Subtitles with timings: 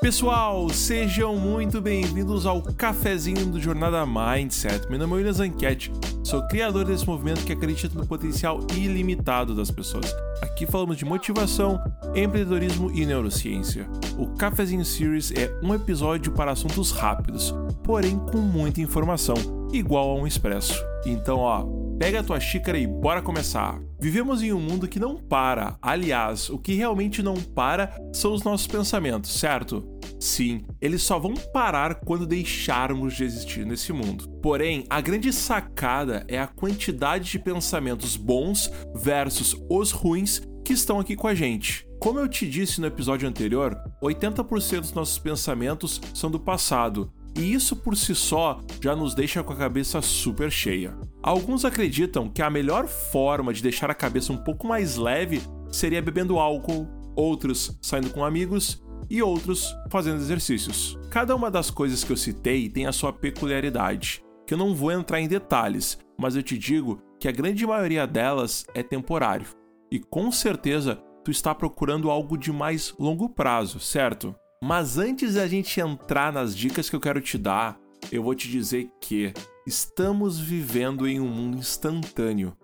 [0.00, 4.88] Pessoal, sejam muito bem-vindos ao cafezinho do Jornada Mindset.
[4.88, 5.90] Meu nome é William Zanquete,
[6.22, 10.06] sou criador desse movimento que acredita no potencial ilimitado das pessoas.
[10.40, 11.82] Aqui falamos de motivação,
[12.14, 13.90] empreendedorismo e neurociência.
[14.16, 17.52] O Cafezinho Series é um episódio para assuntos rápidos,
[17.82, 19.34] porém com muita informação,
[19.72, 20.80] igual a um expresso.
[21.04, 21.66] Então, ó,
[21.98, 23.80] pega a tua xícara e bora começar!
[24.00, 25.76] Vivemos em um mundo que não para.
[25.82, 29.84] Aliás, o que realmente não para são os nossos pensamentos, certo?
[30.20, 34.28] Sim, eles só vão parar quando deixarmos de existir nesse mundo.
[34.40, 41.00] Porém, a grande sacada é a quantidade de pensamentos bons versus os ruins que estão
[41.00, 41.88] aqui com a gente.
[42.00, 47.54] Como eu te disse no episódio anterior, 80% dos nossos pensamentos são do passado e
[47.54, 50.98] isso por si só já nos deixa com a cabeça super cheia.
[51.22, 56.02] Alguns acreditam que a melhor forma de deixar a cabeça um pouco mais leve seria
[56.02, 60.98] bebendo álcool, outros saindo com amigos e outros fazendo exercícios.
[61.10, 64.90] Cada uma das coisas que eu citei tem a sua peculiaridade, que eu não vou
[64.90, 69.46] entrar em detalhes, mas eu te digo que a grande maioria delas é temporário.
[69.92, 74.34] E com certeza tu está procurando algo de mais longo prazo, certo?
[74.62, 77.78] Mas antes da gente entrar nas dicas que eu quero te dar,
[78.10, 79.32] eu vou te dizer que
[79.64, 82.56] estamos vivendo em um mundo instantâneo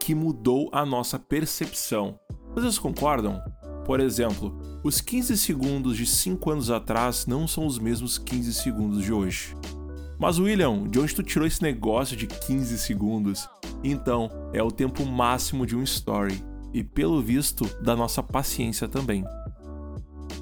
[0.00, 2.18] que mudou a nossa percepção.
[2.54, 3.40] Vocês concordam?
[3.84, 9.02] Por exemplo, os 15 segundos de 5 anos atrás não são os mesmos 15 segundos
[9.02, 9.54] de hoje.
[10.18, 13.46] Mas William, de onde tu tirou esse negócio de 15 segundos?
[13.84, 19.22] Então, é o tempo máximo de um story e pelo visto da nossa paciência também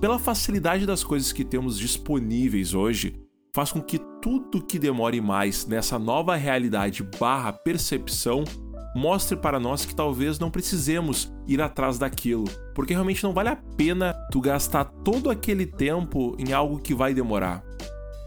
[0.00, 3.20] pela facilidade das coisas que temos disponíveis hoje,
[3.54, 8.44] faz com que tudo que demore mais nessa nova realidade barra percepção
[8.94, 13.56] mostre para nós que talvez não precisemos ir atrás daquilo, porque realmente não vale a
[13.76, 17.62] pena tu gastar todo aquele tempo em algo que vai demorar.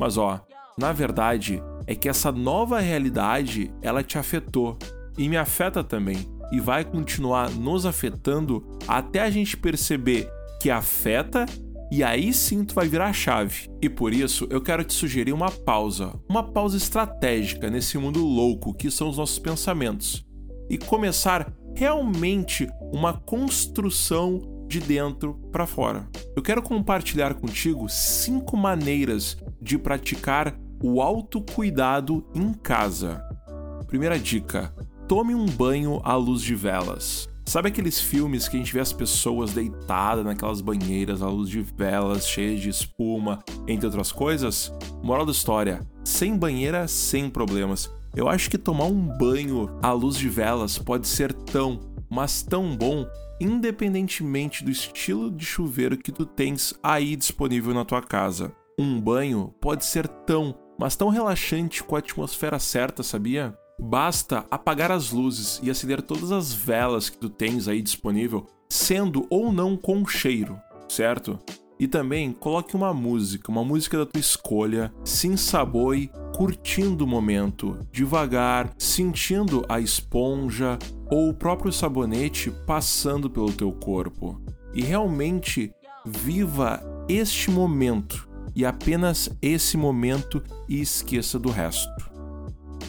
[0.00, 0.40] Mas ó,
[0.76, 4.76] na verdade é que essa nova realidade ela te afetou
[5.16, 6.18] e me afeta também
[6.50, 10.28] e vai continuar nos afetando até a gente perceber
[10.60, 11.46] que afeta
[11.90, 13.70] e aí sim tu vai virar a chave.
[13.80, 18.74] E por isso eu quero te sugerir uma pausa, uma pausa estratégica nesse mundo louco
[18.74, 20.24] que são os nossos pensamentos
[20.68, 26.06] e começar realmente uma construção de dentro para fora.
[26.36, 33.22] Eu quero compartilhar contigo cinco maneiras de praticar o autocuidado em casa.
[33.86, 34.74] Primeira dica:
[35.08, 37.28] tome um banho à luz de velas.
[37.48, 41.62] Sabe aqueles filmes que a gente vê as pessoas deitadas naquelas banheiras à luz de
[41.62, 44.70] velas, cheias de espuma, entre outras coisas?
[45.02, 47.90] Moral da história: sem banheira, sem problemas.
[48.14, 52.76] Eu acho que tomar um banho à luz de velas pode ser tão, mas tão
[52.76, 53.06] bom,
[53.40, 58.52] independentemente do estilo de chuveiro que tu tens aí disponível na tua casa.
[58.78, 63.56] Um banho pode ser tão, mas tão relaxante com a atmosfera certa, sabia?
[63.80, 69.26] Basta apagar as luzes e acender todas as velas que tu tens aí disponível, sendo
[69.30, 70.58] ou não com cheiro,
[70.88, 71.38] certo?
[71.78, 77.78] E também coloque uma música, uma música da tua escolha, se ensaboe curtindo o momento,
[77.92, 80.76] devagar, sentindo a esponja
[81.08, 84.40] ou o próprio sabonete passando pelo teu corpo.
[84.74, 85.72] E realmente
[86.04, 92.07] viva este momento e apenas esse momento e esqueça do resto.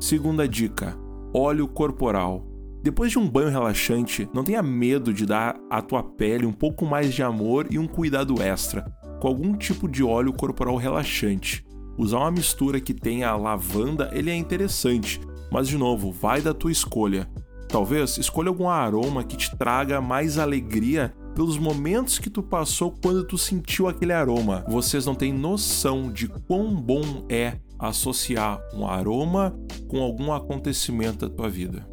[0.00, 0.98] Segunda dica:
[1.34, 2.46] óleo corporal.
[2.82, 6.86] Depois de um banho relaxante, não tenha medo de dar à tua pele um pouco
[6.86, 8.82] mais de amor e um cuidado extra
[9.20, 11.62] com algum tipo de óleo corporal relaxante.
[11.98, 15.20] Usar uma mistura que tenha lavanda, ele é interessante,
[15.52, 17.28] mas de novo, vai da tua escolha.
[17.68, 23.22] Talvez escolha algum aroma que te traga mais alegria pelos momentos que tu passou quando
[23.22, 24.64] tu sentiu aquele aroma.
[24.66, 29.58] Vocês não têm noção de quão bom é associar um aroma
[29.88, 31.88] com algum acontecimento da tua vida,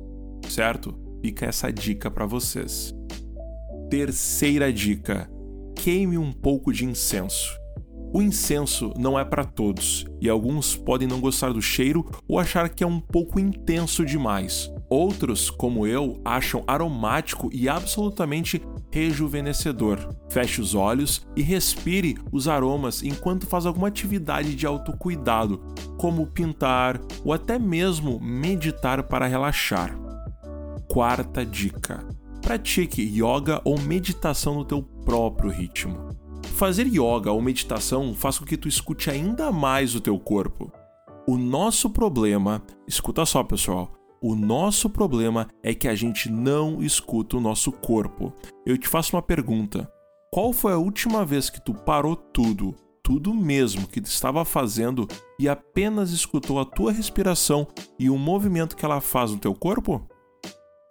[0.49, 0.93] certo?
[1.21, 2.93] Fica essa dica para vocês.
[3.89, 5.29] Terceira dica:
[5.75, 7.57] queime um pouco de incenso.
[8.13, 12.69] O incenso não é para todos, e alguns podem não gostar do cheiro ou achar
[12.69, 14.71] que é um pouco intenso demais.
[14.89, 18.61] Outros, como eu, acham aromático e absolutamente
[18.97, 19.99] rejuvenescedor.
[20.29, 25.61] Feche os olhos e respire os aromas enquanto faz alguma atividade de autocuidado,
[25.97, 29.95] como pintar ou até mesmo meditar para relaxar.
[30.87, 32.03] Quarta dica:
[32.41, 36.09] pratique yoga ou meditação no teu próprio ritmo.
[36.55, 40.71] Fazer yoga ou meditação faz com que tu escute ainda mais o teu corpo.
[41.27, 43.91] O nosso problema, escuta só, pessoal,
[44.21, 48.33] o nosso problema é que a gente não escuta o nosso corpo.
[48.65, 49.91] Eu te faço uma pergunta:
[50.31, 55.07] qual foi a última vez que tu parou tudo, tudo mesmo que estava fazendo
[55.39, 57.67] e apenas escutou a tua respiração
[57.99, 60.07] e o movimento que ela faz no teu corpo?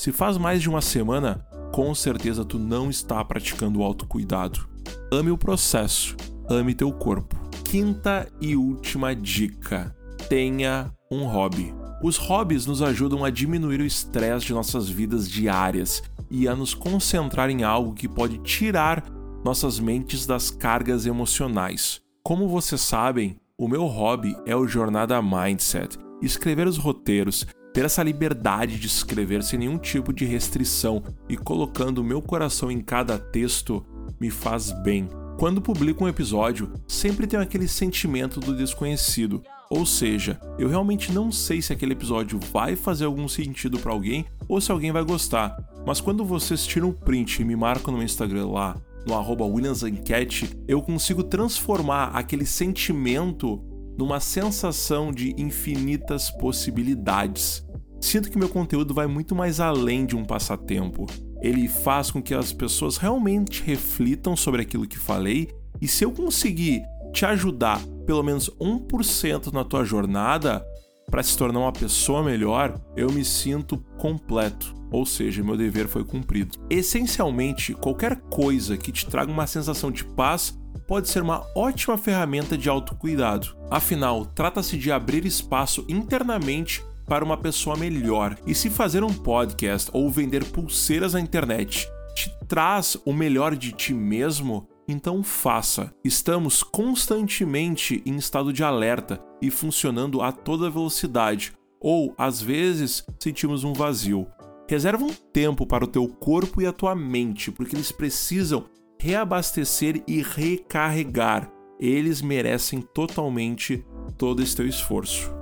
[0.00, 4.68] Se faz mais de uma semana, com certeza tu não está praticando o autocuidado.
[5.12, 6.16] Ame o processo,
[6.48, 7.36] ame teu corpo.
[7.64, 9.94] Quinta e última dica:
[10.28, 11.85] tenha um hobby.
[12.02, 16.74] Os hobbies nos ajudam a diminuir o estresse de nossas vidas diárias e a nos
[16.74, 19.02] concentrar em algo que pode tirar
[19.44, 22.00] nossas mentes das cargas emocionais.
[22.22, 25.98] Como vocês sabem, o meu hobby é o Jornada Mindset.
[26.20, 31.98] Escrever os roteiros, ter essa liberdade de escrever sem nenhum tipo de restrição e colocando
[31.98, 33.84] o meu coração em cada texto
[34.20, 35.08] me faz bem.
[35.38, 39.42] Quando publico um episódio, sempre tenho aquele sentimento do desconhecido.
[39.68, 44.24] Ou seja, eu realmente não sei se aquele episódio vai fazer algum sentido para alguém
[44.48, 45.54] ou se alguém vai gostar.
[45.86, 50.56] Mas quando vocês tiram um print e me marcam no Instagram lá, no arroba WilliamsEnquete,
[50.66, 53.62] eu consigo transformar aquele sentimento
[53.98, 57.62] numa sensação de infinitas possibilidades.
[58.00, 61.06] Sinto que meu conteúdo vai muito mais além de um passatempo
[61.40, 65.48] ele faz com que as pessoas realmente reflitam sobre aquilo que falei,
[65.80, 70.64] e se eu conseguir te ajudar pelo menos 1% na tua jornada
[71.10, 74.74] para se tornar uma pessoa melhor, eu me sinto completo.
[74.90, 76.58] Ou seja, meu dever foi cumprido.
[76.70, 80.56] Essencialmente, qualquer coisa que te traga uma sensação de paz
[80.86, 83.56] pode ser uma ótima ferramenta de autocuidado.
[83.70, 88.36] Afinal, trata-se de abrir espaço internamente para uma pessoa melhor.
[88.46, 93.72] E se fazer um podcast ou vender pulseiras na internet te traz o melhor de
[93.72, 95.92] ti mesmo, então faça.
[96.04, 103.64] Estamos constantemente em estado de alerta e funcionando a toda velocidade, ou às vezes sentimos
[103.64, 104.26] um vazio.
[104.68, 108.64] Reserva um tempo para o teu corpo e a tua mente, porque eles precisam
[108.98, 111.52] reabastecer e recarregar.
[111.78, 113.84] Eles merecem totalmente
[114.16, 115.35] todo esse teu esforço.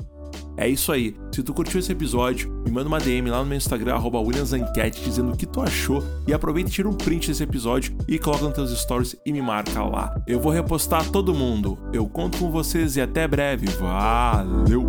[0.56, 1.16] É isso aí.
[1.32, 5.32] Se tu curtiu esse episódio, me manda uma DM lá no meu Instagram, WilliamsEnquete, dizendo
[5.32, 8.54] o que tu achou e aproveita e tira um print desse episódio e coloca nos
[8.54, 10.14] teus stories e me marca lá.
[10.26, 11.78] Eu vou repostar todo mundo.
[11.92, 13.66] Eu conto com vocês e até breve.
[13.66, 14.88] Valeu!